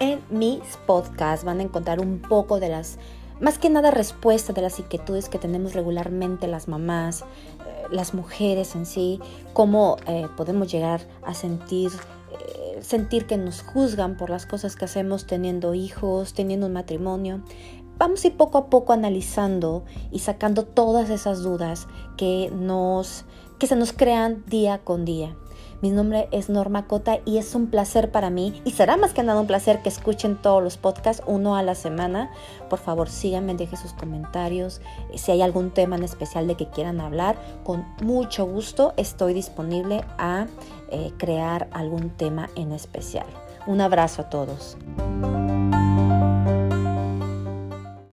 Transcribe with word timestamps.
En 0.00 0.20
mis 0.28 0.76
podcasts 0.86 1.44
van 1.44 1.60
a 1.60 1.62
encontrar 1.62 2.00
un 2.00 2.20
poco 2.20 2.58
de 2.58 2.68
las, 2.68 2.98
más 3.40 3.58
que 3.58 3.70
nada 3.70 3.90
respuestas 3.90 4.54
de 4.54 4.62
las 4.62 4.78
inquietudes 4.78 5.28
que 5.28 5.38
tenemos 5.38 5.74
regularmente 5.74 6.48
las 6.48 6.66
mamás, 6.66 7.22
eh, 7.22 7.24
las 7.90 8.12
mujeres 8.12 8.74
en 8.74 8.86
sí, 8.86 9.20
cómo 9.52 9.96
eh, 10.06 10.26
podemos 10.36 10.70
llegar 10.70 11.02
a 11.24 11.34
sentir 11.34 11.92
eh, 12.32 12.82
sentir 12.82 13.26
que 13.26 13.36
nos 13.36 13.62
juzgan 13.62 14.16
por 14.16 14.30
las 14.30 14.46
cosas 14.46 14.76
que 14.76 14.84
hacemos 14.84 15.26
teniendo 15.26 15.74
hijos, 15.74 16.34
teniendo 16.34 16.66
un 16.66 16.72
matrimonio. 16.72 17.42
Vamos 17.96 18.24
a 18.24 18.26
ir 18.26 18.36
poco 18.36 18.58
a 18.58 18.66
poco 18.70 18.92
analizando 18.92 19.84
y 20.10 20.18
sacando 20.18 20.64
todas 20.64 21.10
esas 21.10 21.42
dudas 21.42 21.86
que, 22.16 22.50
nos, 22.52 23.24
que 23.58 23.68
se 23.68 23.76
nos 23.76 23.92
crean 23.92 24.42
día 24.46 24.78
con 24.82 25.04
día. 25.04 25.36
Mi 25.84 25.90
nombre 25.90 26.28
es 26.30 26.48
Norma 26.48 26.86
Cota 26.86 27.18
y 27.26 27.36
es 27.36 27.54
un 27.54 27.66
placer 27.66 28.10
para 28.10 28.30
mí 28.30 28.62
y 28.64 28.70
será 28.70 28.96
más 28.96 29.12
que 29.12 29.22
nada 29.22 29.38
un 29.42 29.46
placer 29.46 29.82
que 29.82 29.90
escuchen 29.90 30.40
todos 30.40 30.62
los 30.62 30.78
podcasts 30.78 31.22
uno 31.26 31.56
a 31.56 31.62
la 31.62 31.74
semana. 31.74 32.30
Por 32.70 32.78
favor, 32.78 33.10
síganme, 33.10 33.54
dejen 33.54 33.78
sus 33.78 33.92
comentarios. 33.92 34.80
Si 35.14 35.30
hay 35.30 35.42
algún 35.42 35.72
tema 35.72 35.96
en 35.96 36.04
especial 36.04 36.46
de 36.46 36.54
que 36.54 36.70
quieran 36.70 37.02
hablar, 37.02 37.36
con 37.64 37.84
mucho 38.00 38.46
gusto 38.46 38.94
estoy 38.96 39.34
disponible 39.34 40.02
a 40.16 40.46
eh, 40.88 41.12
crear 41.18 41.68
algún 41.70 42.08
tema 42.08 42.48
en 42.56 42.72
especial. 42.72 43.26
Un 43.66 43.82
abrazo 43.82 44.22
a 44.22 44.30
todos. 44.30 44.78